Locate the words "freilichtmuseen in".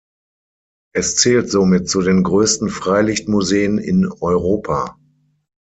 2.69-4.07